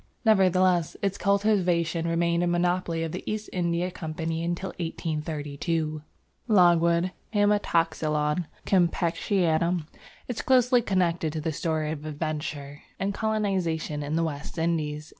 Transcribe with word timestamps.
Nevertheless 0.25 0.97
its 1.03 1.19
cultivation 1.19 2.07
remained 2.07 2.41
a 2.41 2.47
monopoly 2.47 3.03
of 3.03 3.11
the 3.11 3.21
East 3.31 3.51
India 3.53 3.91
Company 3.91 4.43
until 4.43 4.69
1832. 4.79 6.01
Logwood 6.47 7.11
(Haematoxylon 7.35 8.45
campechianum) 8.65 9.85
is 10.27 10.41
closely 10.41 10.81
connected 10.81 11.35
with 11.35 11.43
the 11.43 11.51
story 11.51 11.91
of 11.91 12.03
adventure 12.03 12.81
and 12.99 13.13
colonisation 13.13 14.01
in 14.01 14.15
the 14.15 14.23
West 14.23 14.57
Indies. 14.57 15.09